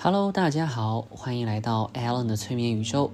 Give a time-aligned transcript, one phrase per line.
[0.00, 3.10] Hello，大家好，欢迎来到 Alan 的催眠宇宙。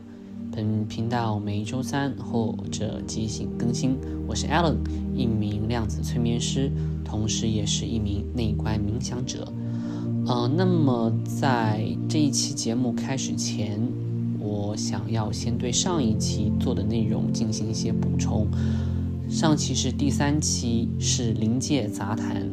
[0.53, 3.97] 本频道每周三或者即兴更新。
[4.27, 4.77] 我是 Alan，
[5.15, 6.71] 一名量子催眠师，
[7.03, 9.51] 同时也是一名内观冥想者。
[10.27, 13.81] 呃，那么在这一期节目开始前，
[14.39, 18.47] 我想要先对上一期做的内容进行一些补充。
[19.31, 22.47] 上期是第三期，是临界杂谈。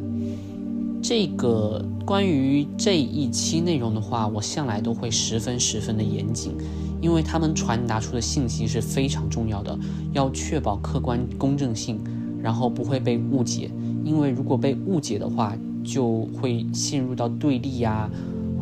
[1.14, 6.56] 这个关于这一期内容的话，我向来都会十分十分的严谨，
[7.02, 9.78] 因为他们传达出的信息是非常重要的，
[10.14, 12.00] 要确保客观公正性，
[12.42, 13.70] 然后不会被误解。
[14.02, 18.08] 因为如果被误解的话，就会陷入到对立呀，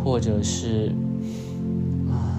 [0.02, 0.92] 或者是
[2.10, 2.34] 啊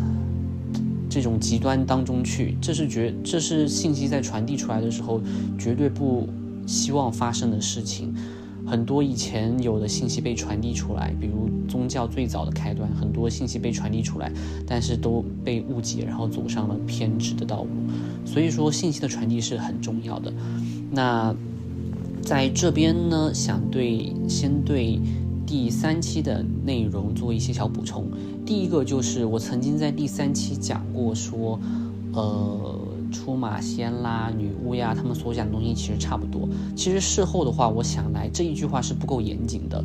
[1.10, 2.58] 这种极端当中去。
[2.60, 5.22] 这是绝，这是信息在传递出来的时候
[5.58, 6.28] 绝对不
[6.68, 8.14] 希望发生的事情。
[8.72, 14.32] 很多以前有的信息被传递出来，比如宗教最早的开端，很多信息被传递出来，
[14.66, 17.70] 但是都被误解，然后走上了偏执的道路。
[18.26, 20.32] 所以说，信息的传递是很重要的。
[20.90, 21.36] 那
[22.22, 24.98] 在这边呢，想对先对
[25.46, 28.06] 第三期的内容做一些小补充。
[28.46, 31.60] 第一个就是我曾经在第三期讲过说，
[32.14, 32.81] 呃。
[33.12, 36.48] 出马仙啦、女巫呀，他们所讲的东西其实差不多。
[36.76, 39.84] 其实事后的话，我想来这一句话是不够严谨的，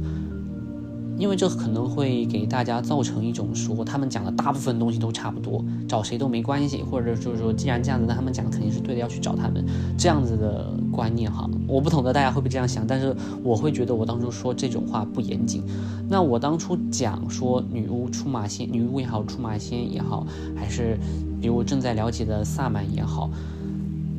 [1.18, 9.64] 因为这可能会给大家造成一种说他们讲的大部分东西都差不多，找谁都没关系，或者就是说既然这样子，那他们讲的肯定是对的，要去找他们
[9.98, 11.48] 这样子的观念哈。
[11.66, 15.62] 我不懂得大家会不会这样想，但是我会觉得我当初说这种话不严谨。
[16.08, 20.98] 那我当初讲说女巫出马仙，女巫也好，出马仙也好，还是。
[21.38, 23.30] 比如正在了解的萨满也好，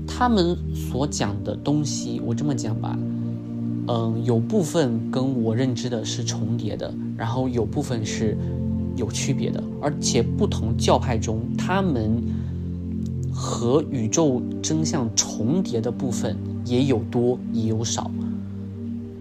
[0.07, 2.97] 他们所讲的东西，我这么讲吧，
[3.87, 8.37] 嗯，有部分跟我认知的是重叠的，然后有部分是
[8.95, 12.21] 有区别的，而且不同教派中，他们
[13.33, 16.35] 和宇宙真相重叠的部分
[16.65, 18.11] 也有多也有少，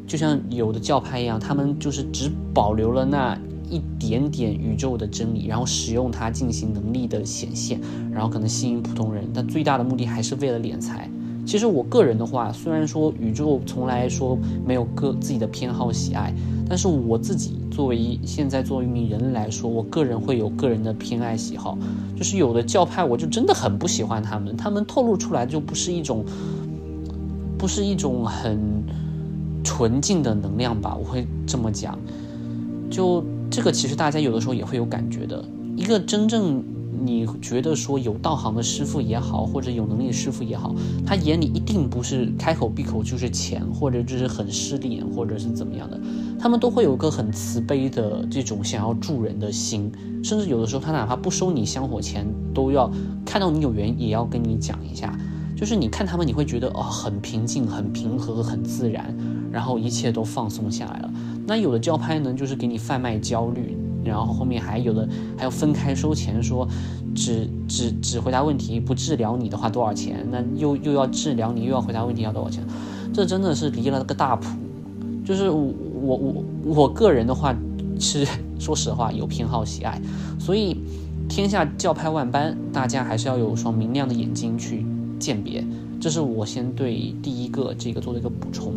[0.07, 3.39] 就像有的教派一样，他们就是只保留了那。
[3.69, 7.81] 一点点宇宙的真理，然后使用它进行能力的显现，
[8.13, 11.11] 然后可能吸引普通人，但最大的目的还是为了敛财。
[11.47, 14.37] 其实我个人的话，虽然说宇宙从来说
[14.67, 16.35] 没有个自己的偏好喜爱，
[16.69, 21.79] 但是我自己作为现在作为一名人来说，我个人会有个人的偏爱喜好，
[22.17, 26.25] 就是有的教派我就真的很不喜欢他们，他们透露出来就不是一种，
[27.57, 28.61] 不是一种很
[29.63, 31.99] 纯净的能量吧，我会这么讲，
[32.91, 33.25] 就。
[33.49, 35.43] 这个其实大家有的时候也会有感觉的。
[35.77, 36.65] 一个真正
[36.99, 40.75] 你觉得说有道行的师傅也好，或者有能力的师傅也好，
[41.05, 46.01] 他眼里一定不是开口闭口就是钱，或者就是很势利眼，或者是怎么样的。
[46.39, 49.91] 他们都会有个很慈悲的这种想要助人的心，
[50.23, 52.91] 甚至有的时候他哪怕不收你香火钱，都要
[53.25, 55.17] 看到你有缘也要跟你讲一下。
[55.57, 59.17] 就是你看他们，你会觉得哦很平静、很平和、很自然，
[59.51, 61.11] 然后一切都放松下来了。
[61.47, 63.75] 那有的教派呢，就是给你贩卖焦虑，
[64.07, 66.67] 然后后面还有的还要分开收钱，说
[67.15, 70.27] 只只只回答问题不治疗你的话多少钱？
[70.31, 72.63] 那又又要治疗你又要回答问题要多少钱？
[73.13, 74.49] 这真的是离了个大谱。
[75.25, 75.73] 就是我
[76.17, 77.53] 我我个人的话
[77.99, 78.25] 是
[78.61, 80.01] 说实话有偏好喜爱，
[80.39, 80.77] 所以
[81.29, 84.87] 天下教派万般，大家还是要有双明亮的眼睛去
[85.19, 85.67] 鉴别。
[85.99, 88.75] 这是我先对第一个这个做的一个补充。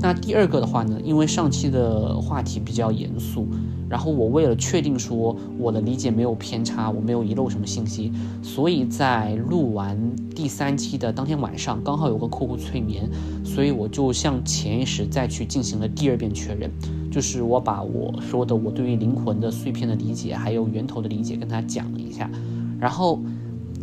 [0.00, 3.46] 那第二个的话呢，因为上期的话题比较严肃，
[3.90, 9.98] 然后我为了确定说我的理解没有偏差，我没有遗漏什么信息，所以在录完
[10.34, 13.10] 第三期的当天晚上，刚好有个客户催眠，
[13.44, 16.70] 所以我就向潜意识再去进行了第二遍确认，
[17.10, 22.30] 就是我把我说的我对于灵魂的碎片的理解，还有源头的理解跟他讲了一下，
[22.78, 23.20] 然后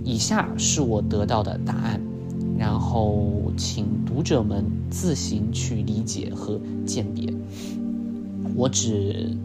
[0.05, 2.01] 以下是我得到的答案。
[2.57, 7.31] 然后，请读者们自行去理解和鉴别。
[8.55, 9.37] 我只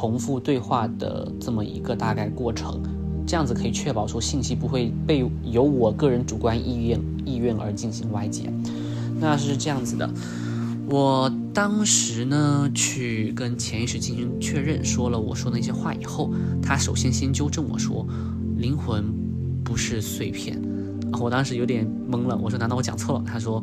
[0.00, 2.82] 重复对话的这么一个大概过程，
[3.26, 8.50] 这样子可以确保说信息不会被由我个人主观意愿意愿而进行歪解。
[9.20, 10.08] 那是这样子的，
[10.88, 16.30] 我当时呢去跟潜意识进行确认，说了我说那些话以后，
[16.62, 18.06] 他首先先纠正我说，
[18.56, 19.04] 灵魂
[19.62, 20.58] 不是碎片。
[21.20, 23.24] 我当时有点懵了，我说难道我讲错了？
[23.26, 23.62] 他说，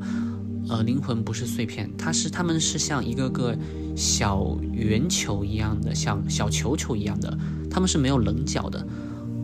[0.69, 3.58] 呃，灵魂不是碎片，它是它们是像一个个
[3.96, 7.38] 小圆球一样的，像小球球一样的，
[7.69, 8.86] 他们是没有棱角的。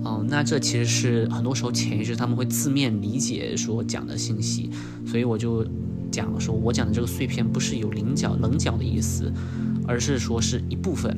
[0.03, 4.69] 哦，那这其实是很多时候潜意识他们会字面理解说讲的信息，
[5.05, 5.65] 所以我就
[6.11, 9.31] 讲说，我讲的这个碎片不是有棱角棱角的意思，
[9.87, 11.17] 而是说是一部分。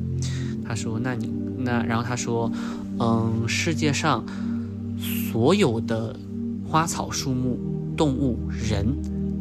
[0.64, 1.32] 他说，那你。
[1.58, 2.52] 那然后他说，
[3.00, 4.24] 嗯，世界上
[5.32, 6.14] 所有的
[6.64, 7.58] 花草树木、
[7.96, 8.86] 动物、人，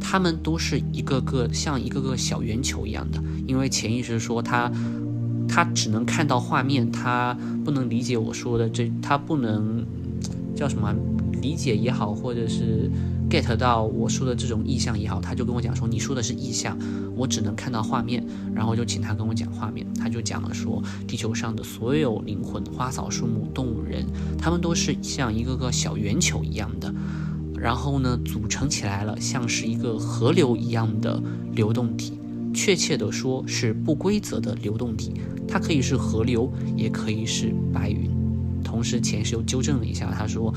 [0.08, 4.72] 他们都是一个个像一个个小圆球一样的，因为潜意识说他
[5.48, 9.84] 他只能看到画面，他不能理解我说的这，他不能
[10.56, 10.94] 叫什么
[11.42, 12.92] 理解也好，或者是。
[13.28, 16.78] get 到我说的这种意象也好，他就跟我讲说，你说的是意象，
[17.16, 18.24] 我只能看到画面，
[18.54, 24.06] 然后就请他跟我讲画面，他就讲了说，地球上的所有灵魂、花草树木、动物人，
[24.38, 26.94] 他们都是像一个个小圆球一样的，
[27.66, 31.20] 然后呢，组成起来了，像是一个河流一样的
[31.54, 32.14] 流动体，
[32.54, 35.14] 确切的说是不规则的流动体，
[35.48, 36.48] 它可以是河流，
[36.78, 38.08] 也可以是白云。
[38.64, 40.54] 同时，前世又纠正了一下，他说，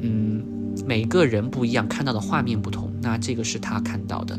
[0.00, 0.42] 嗯。
[0.86, 2.90] 每个人不一样，看到的画面不同。
[3.02, 4.38] 那这个是他看到的。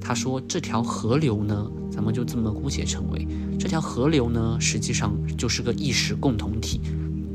[0.00, 3.28] 他说这条河流呢，咱们就这么姑且称为
[3.58, 6.80] 这条河流呢，实际上就是个意识共同体。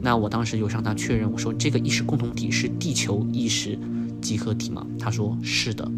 [0.01, 3.77] 那我当时有向他确认，我说这个意识共同体是地球意识
[4.21, 4.85] 集合体吗？
[4.97, 5.89] 他说是的。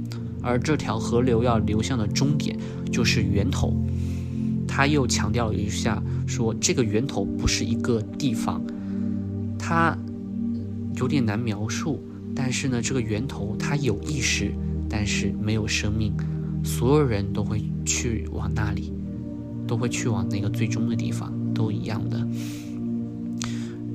[0.41, 2.57] 而这条河流要流向的终点
[2.91, 3.73] 就是源头。
[4.67, 8.61] 他又强调了一下，说这个源头不是一个地方，
[9.59, 9.97] 他
[10.95, 12.01] 有点难描述。
[12.33, 14.53] 但是呢，这个源头它有意识，
[14.89, 16.13] 但是没有生命，
[16.63, 18.93] 所有人都会去往那里，
[19.67, 22.25] 都会去往那个最终的地方，都一样的。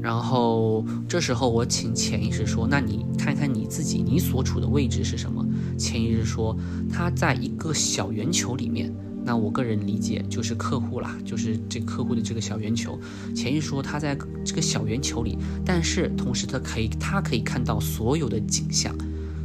[0.07, 5.45] 然后这时候我请潜意识说：“那你看看你自己，你所处的位置是什么？”
[5.77, 6.57] 潜意识说
[6.89, 8.95] ：“他在一个小圆球里面。”
[9.27, 12.97] 那我个人理解就是客户啦，就是这客户的这个小圆球。
[13.35, 18.97] 潜意识说他在这个小圆球里，但是同时他可以他可以看到所有的景象，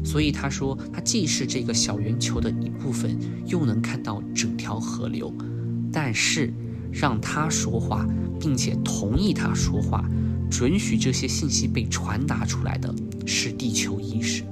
[0.06, 3.18] 所以他说他既是这个小圆球的一部分，
[3.48, 5.34] 又能看到整条河流。
[5.92, 6.54] 但是
[6.92, 8.06] 让他说话，
[8.40, 10.08] 并且同意他说话，
[10.52, 12.94] 准许这些信息被传达出来的
[13.26, 14.44] 是地球意识。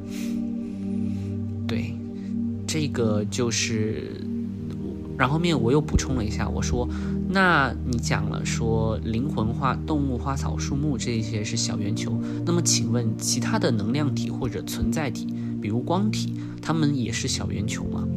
[1.68, 1.94] 对，
[2.66, 4.26] 这个就是。
[5.18, 6.88] 然后面我又补充了一下，我说，
[7.28, 15.28] 那你讲了说灵魂化动物、花草、树木这些是小圆球，那么请问其他的能量体或者存在体，
[15.62, 18.08] 比如光体，它们也是小圆球吗？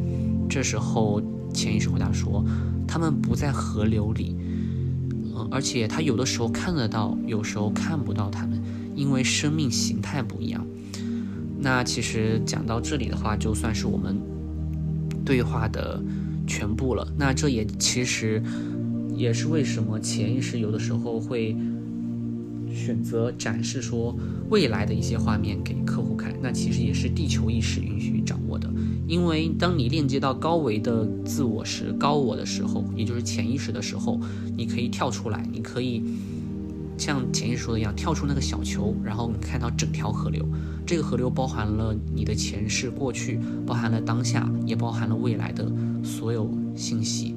[0.48, 1.20] 这时候
[1.52, 2.44] 潜意识回答说，
[2.86, 4.36] 它们不在河流里，
[5.34, 8.62] 嗯，而且它有的时候看得到，有时候看不到它们，
[8.94, 10.66] 因为生命形态不一样。
[11.58, 14.20] 那其实讲到这里的话，就算是我们
[15.24, 16.02] 对话的。
[16.44, 18.42] 全部了，那这也其实
[19.14, 21.56] 也是为什么潜意识有的时候会
[22.74, 24.14] 选择展示说
[24.50, 28.41] 未来的一些画面给客户看，那其实也是地球意识允许掌握的。
[29.12, 34.18] 因为当你链接到高维的自我时，高我的时候，也就是潜意识的时候，
[34.56, 36.02] 你可以跳出来，你可以
[36.96, 40.42] 像潜意识说的一样，跳出那个小球，然后你看到整条河流。
[40.86, 45.70] 这个河流包含了你的前世、过去，包含了当下，也包含了未来的。
[46.02, 47.34] 所有信息，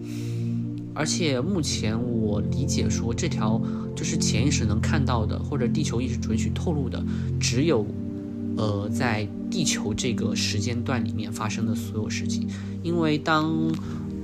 [0.94, 3.62] 而且目前我理解说，这条
[3.94, 7.04] 就是潜意识能看到的，或者地球意识准许透露的，
[7.38, 7.86] 只有，
[8.58, 12.48] 呃，在地球这个时间段里面发生的所有事情。
[12.84, 13.52] 因为当，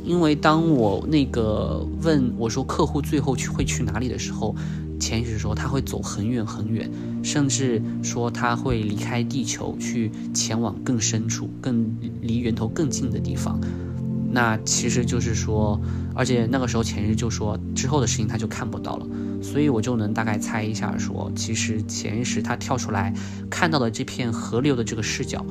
[0.06, 4.56] 因为当我那个问我说客户最后去会去哪里的时候，
[5.00, 6.90] 潜意识说他会走很远很远，
[7.24, 11.92] 甚至说他会离开地球去前往更深处、更
[12.22, 13.60] 离源头更近的地方。
[14.34, 15.78] 那其实就是说，
[16.16, 19.08] 而且那个时候潜意识就说之后的事情他就看不到了，
[19.42, 23.14] 所以我就能大概猜一下，说其实潜意识他跳出来
[23.50, 25.46] 看到的这片河流的这个视角，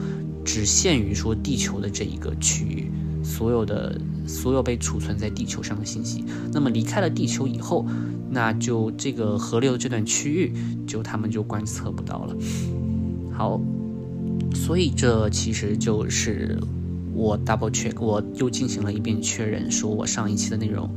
[0.45, 2.91] 只限于说地球的这一个区域，
[3.23, 7.85] 所有的所有被储存在地球上的信息，那么离开了地球以后，
[8.31, 10.53] 那就这个河流的这段区域
[10.87, 12.37] 就他们就观测不到了。
[13.33, 13.61] 好，
[14.55, 16.59] 所以这其实就是。
[17.13, 20.89] 我 double check，我又进行了一遍确认，说我上一期的内容，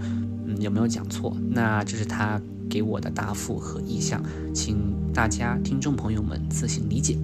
[0.46, 1.36] 嗯，有没有讲错？
[1.50, 2.40] 那这是他
[2.70, 4.78] 给我的答复和意向，请
[5.14, 7.18] 大家听众朋友们自行理解。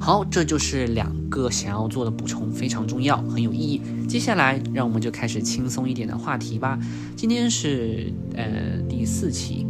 [0.00, 3.80] 好，这就是两个想要做的补充，非常重要，很有意义。
[4.08, 6.78] 接下来，让我们就开始轻松一点的话题吧。
[7.16, 9.66] 今天是呃第四期，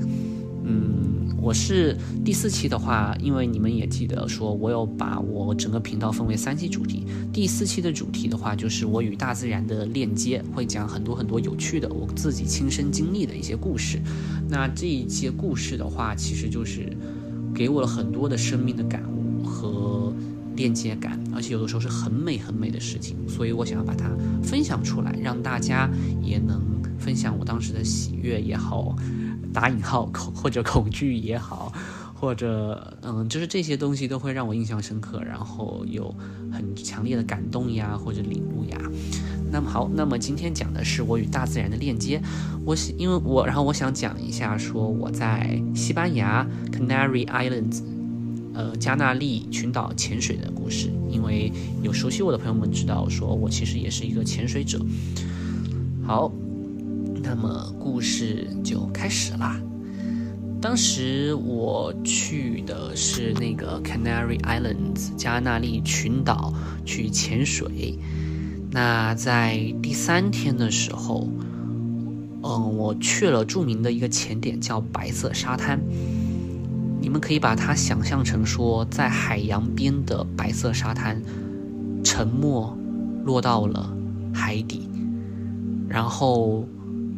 [0.64, 0.99] 嗯。
[1.42, 7.06] 我是第四期的话，因为你们也记得说，我有把我整个频道分为三期主题。
[7.32, 13.98] 第四期的主题的话，就是我与大自然的链接，会讲很多很多有趣的我自己亲身经历的一些故事。
[14.48, 16.94] 那这一些故事的话，其实就是
[17.54, 20.12] 给我了很多的生命的感悟和
[20.56, 24.10] 链接感，而且有的时候是很美很美的事情，所以我想要把它
[24.42, 25.90] 分享出来，让大家
[26.22, 26.60] 也能
[26.98, 28.94] 分享我当时的喜悦也好。
[29.52, 31.72] 打引号恐或者恐惧也好，
[32.14, 36.14] 或者嗯，就是这些东西都会让我印象深刻，然后有
[36.52, 38.78] 很强烈的感动呀，或者领悟呀。
[39.52, 42.22] 那么好，那么今天讲的是我与大自然的链接。
[42.64, 47.82] 我因为我然后我想讲一下说我在西班牙 Canary Islands，
[48.54, 50.90] 呃加纳利群岛潜水的故事。
[51.10, 51.52] 因为
[51.82, 54.80] 有熟悉我的朋友们知道，说我其实也是一个潜水者。
[56.06, 56.32] 好。
[57.30, 59.56] 那么故事就开始啦。
[60.60, 66.52] 当时我去的是那个 Canary Islands 加纳利群岛
[66.84, 67.96] 去潜水。
[68.72, 71.28] 那在第三天的时候，
[72.42, 75.80] 嗯，我去了著名的一个潜点，叫白色沙滩。
[77.00, 81.22] 你们可以把它想象成说，在海洋边的白色沙滩，
[82.02, 82.76] 沉没
[83.24, 83.88] 落到了
[84.34, 84.88] 海底，
[85.88, 86.66] 然后。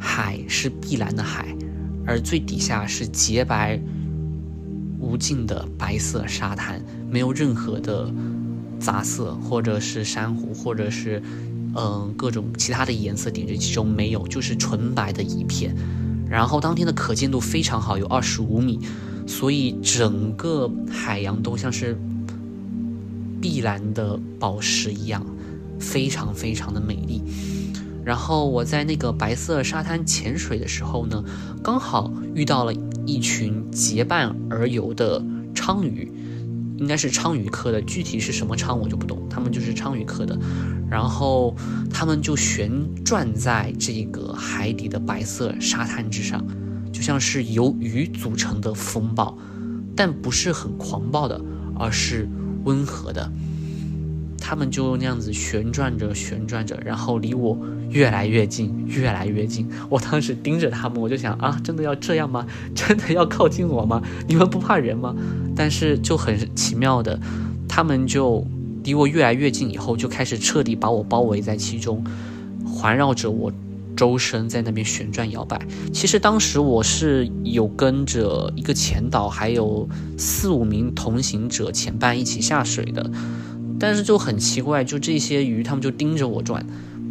[0.05, 1.57] 海是碧蓝的海，
[2.05, 3.81] 而最底下是洁白
[4.99, 8.13] 无尽的白色沙滩，没有任何的
[8.81, 11.23] 杂色，或者是珊瑚，或者是
[11.77, 15.73] 嗯各种其他的颜色点缀其中，没有，就是纯白的一片。
[16.29, 18.81] 然后当天的可见度非常好，有二十五米，
[19.27, 21.97] 所以整个海洋都像是
[23.41, 25.25] 碧蓝的宝石一样，
[25.79, 27.23] 非常非常的美丽。
[28.05, 31.23] 然后我在那个白色沙滩潜水的时候呢，
[31.63, 32.73] 刚好遇到了
[33.07, 35.21] 一群结伴而游的
[35.55, 36.11] 鲳鱼，
[36.79, 40.37] 应该是鲳鱼科的，具体是什么鲳我就不懂，他们就是鲳鱼科的。
[40.91, 41.57] 然后
[41.91, 42.71] 他们就旋
[43.05, 46.45] 转在这个海底的白色沙滩之上，
[46.93, 49.39] 就像是由鱼组成的风暴，
[49.97, 51.41] 但不是很狂暴的，
[51.79, 52.29] 而是
[52.65, 53.33] 温和的。
[54.45, 57.57] 他们就那样子旋转着，旋转着，然后离我
[57.89, 59.69] 越来越近，越来越近。
[59.89, 62.45] 我当时盯着他们，我就想啊，真的要这样吗？
[62.75, 64.03] 真的要靠近我吗？
[64.27, 65.15] 你们不怕人吗？
[65.55, 67.19] 但是就很奇妙的，
[67.69, 68.45] 他们就
[68.83, 72.05] 离我越来越近，以后就开始彻底把我包围在其中，
[72.67, 73.51] 环绕着我
[73.97, 75.61] 周身，在那边旋转摇摆。
[75.93, 83.09] 其实当时我是有跟着一个前导，还有四五名同行者前伴一起下水的。
[83.83, 86.65] 但是就很奇怪，就这些鱼，他们就盯着我转，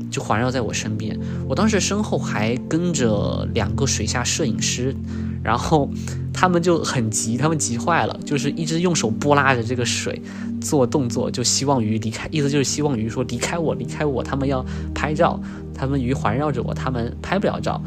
[0.10, 1.20] 就环绕在我身边。
[1.50, 4.96] 我当时身后还跟着两个水下摄影师，
[5.44, 5.92] 然后
[6.34, 10.22] 他们就很急，他们急坏了，就是一直用手拨拉着这个水
[10.62, 14.24] 做动作，就希望鱼离开，意思就是希望鱼说离开我，离开我。
[14.24, 15.38] 他们要拍照，
[15.74, 17.84] 他们鱼环绕着我，他们拍不了照。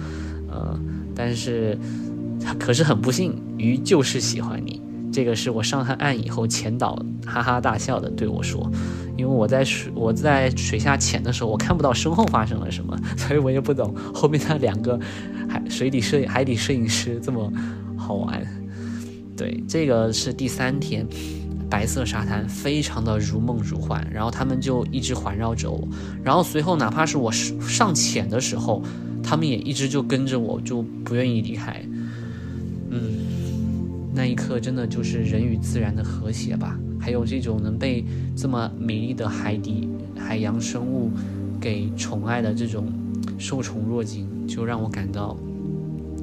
[0.51, 0.79] 呃，
[1.15, 1.79] 但是
[2.61, 4.84] 可是很不幸，鱼就是喜欢你。
[5.15, 8.69] 这个是我上岸以后，前导哈哈大笑的对我说
[9.17, 14.99] ：“因为我在水我在水下潜的时候，我看不到身后发生了什么， 所以我也不懂后面那两个
[15.49, 17.49] 海水底摄海底摄影师这么
[17.97, 18.45] 好玩。”
[19.39, 21.07] 对，这个是第三天，
[21.71, 25.87] 白色沙滩非常的如梦如幻，然后他们就一直环绕着我，
[26.25, 28.83] 然后随后哪怕是我上潜的时候，
[29.23, 31.81] 他们也一直就跟着我，就不愿意离开。
[32.91, 33.44] 嗯。
[34.15, 36.79] 那一刻，真的就是人与自然的和谐吧。
[37.01, 38.05] 还有这种能被
[38.37, 41.11] 这么美丽的海底海洋生物
[41.61, 42.91] 给宠爱的这种
[43.37, 45.37] 受宠若惊，就让我感到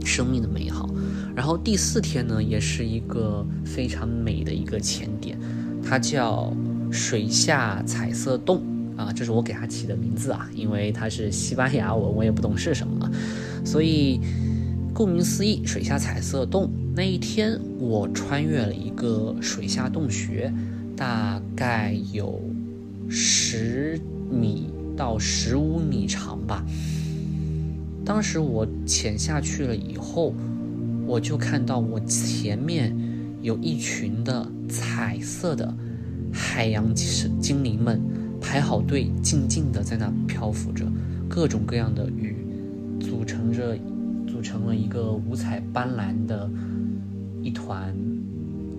[0.03, 0.89] 生命的美好。
[1.36, 5.38] 然后第四天呢，也是一个非常美的一个潜点，
[5.83, 6.51] 它叫
[6.91, 8.63] 水下彩色洞
[8.98, 13.10] 啊，这是我给它起的名字啊，因为它是西班牙文，我也不懂是什么，
[13.63, 14.19] 所以
[14.93, 16.69] 顾名思义，水下彩色洞。
[16.95, 20.53] 那一天，我穿越了一个水下洞穴，
[20.95, 22.41] 大概有
[23.10, 26.65] 十米到十五米长吧。
[28.03, 30.33] 当时我潜下去了以后，
[31.07, 32.95] 我就看到我前面
[33.41, 35.74] 有一群的彩色的
[36.33, 38.01] 海洋精灵们
[38.41, 40.86] 排好队，静静的在那漂浮着，
[41.29, 42.36] 各种各样的鱼
[43.00, 43.77] 组成着，
[44.41, 46.50] 成了一个五彩斑斓的。
[47.43, 47.91] 一团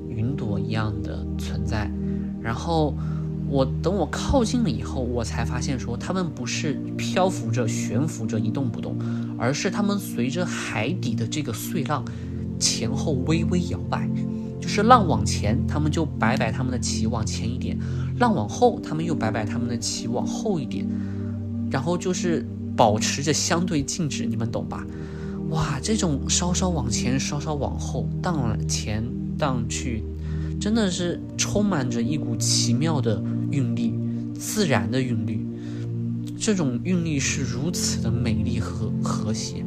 [0.08, 1.90] 云朵一样的存在，
[2.40, 2.96] 然后
[3.48, 8.96] 我等我靠近了以后，我才发现说，它们不是漂浮着、悬浮着一动不动，
[9.36, 12.04] 而是它们随着海底的这个碎浪
[12.60, 14.08] 前后微微摇摆，
[14.60, 17.76] 就是浪往前，它们就摆摆它们的鳍往前一点；
[18.20, 20.86] 浪往后，它们又摆摆它们的鳍往后一点，
[21.68, 24.86] 然后就是保持着相对静止，你们懂吧？
[25.50, 29.04] 哇，这种稍稍往前，稍稍往后，荡前
[29.36, 30.02] 荡去，
[30.60, 33.92] 真的是充满着一股奇妙的韵律，
[34.34, 35.46] 自然的韵律。
[36.38, 39.64] 这种韵律是如此的美丽和和谐，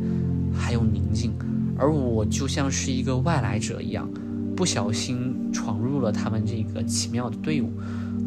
[0.54, 1.32] 还有宁静，
[1.78, 4.10] 而我就像是一个外来者一样，
[4.56, 7.72] 不小心闯入了他们这个奇妙的队伍。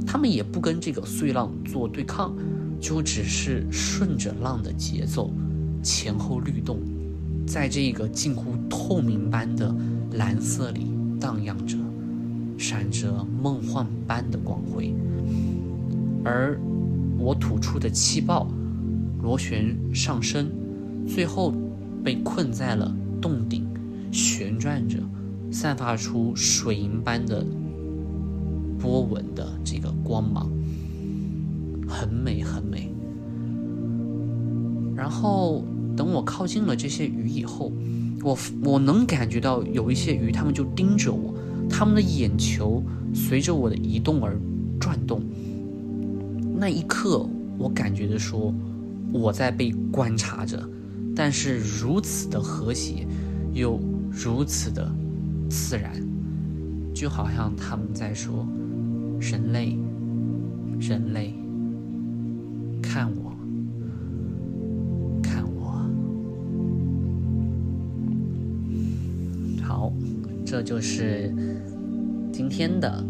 [0.06, 2.34] 他们也不跟这个碎浪做对抗，
[2.80, 5.30] 就只是顺着浪的节奏
[5.82, 6.78] 前后律动，
[7.48, 9.74] 在这个近乎透明般的
[10.12, 10.86] 蓝色里
[11.18, 11.78] 荡漾着，
[12.58, 14.94] 闪着梦幻般的光辉。
[16.24, 16.60] 而
[17.18, 18.46] 我吐出的气泡
[19.22, 20.50] 螺旋上升，
[21.06, 21.52] 最后
[22.04, 23.66] 被困在了洞顶，
[24.12, 24.98] 旋转着，
[25.50, 27.44] 散发出水银般的。
[28.80, 30.48] 波纹的这个光芒，
[31.88, 32.94] 很美很美。
[34.94, 35.64] 然后
[35.98, 37.72] 等我靠近了这些鱼以后，
[38.22, 41.34] 我我能感觉到有一些鱼，它们就盯着我，
[41.68, 42.80] 它们的眼球
[43.12, 44.38] 随着我的移动而
[44.78, 45.20] 转动。
[46.56, 47.28] 那一刻，
[47.58, 48.54] 我感觉的说，
[49.12, 50.62] 我在被观察着，
[51.16, 53.04] 但是如此的和谐，
[53.52, 54.88] 又如此的
[55.50, 55.90] 自然，
[56.94, 58.46] 就好像他们在说。
[59.20, 59.76] 人类，
[60.78, 61.34] 人类，
[62.80, 63.27] 看我，
[70.50, 71.30] 这就是
[72.32, 73.04] 今天的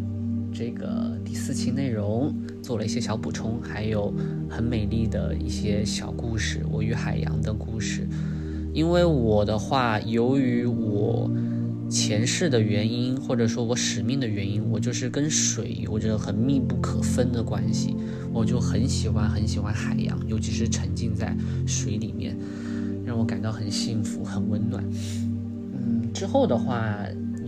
[0.52, 4.12] 这个第四期内容，做了一些小补充，还有
[4.50, 8.09] 很美丽的一些小故事，我与海洋的故事。
[8.75, 11.30] 因为我的话，由于我。
[11.88, 17.97] 前世的原因，或者说我使命的原因，我就是跟水有着很密不可分的关系。
[18.30, 21.35] 我就很喜欢很喜欢海洋，尤其是沉浸在
[21.66, 22.37] 水里面，
[23.07, 24.85] 让我感到很幸福、很温暖。
[25.73, 26.95] 嗯，之后的话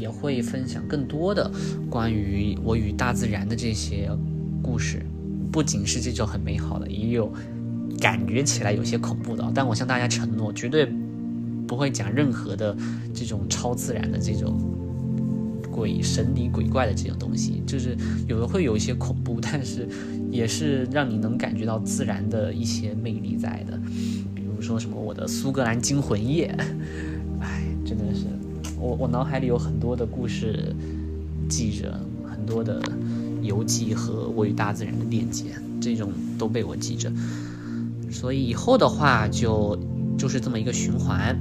[0.01, 1.51] 也会分享更多的
[1.91, 4.11] 关于我与大自然的这些
[4.63, 5.05] 故事，
[5.53, 7.33] 不仅是这种很美好的，也有
[8.01, 9.53] 感觉起来有些恐怖的。
[9.55, 10.89] 但我向大家承诺，绝对。
[11.69, 12.77] 不会讲任何的
[13.15, 14.59] 这种超自然的这种
[15.71, 19.89] 鬼神离鬼怪的这种东西，就是有的会有一些恐怖，但是
[20.33, 23.79] 也是让你能感觉到自然的一些魅力在的。
[24.35, 26.53] 比如说什么我的苏格兰惊魂夜，
[27.39, 28.25] 哎，真的是
[28.81, 30.75] 我我脑海里有很多的故事
[31.49, 32.83] 记着，很多的
[33.43, 35.47] 游记和我与大自然的链接，
[35.81, 37.13] 这种都被我记着。
[38.11, 39.79] 所以以后的话就。
[40.19, 41.35] 就是这么一个循环，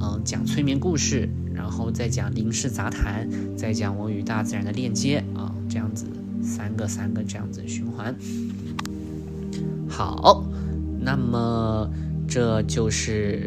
[0.00, 3.28] 嗯，讲催眠故事，然后再讲灵视杂谈，
[3.58, 6.06] 再讲我与大自然的链接啊，这样子
[6.42, 8.16] 三个三个这样子循环。
[9.86, 10.46] 好，
[10.98, 11.90] 那么
[12.26, 13.46] 这就是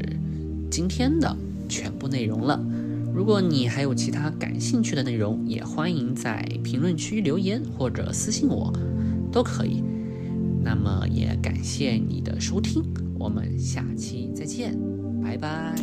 [0.69, 1.35] 今天的
[1.67, 2.63] 全部内容了。
[3.15, 8.73] 如果你还有其他感兴趣的内容，也欢迎在评论区留言或者私信我，
[9.31, 9.81] 都可以。
[10.61, 12.83] 那么也感谢你的收听。
[13.17, 14.77] 我们下期再见，
[15.23, 15.73] 拜拜。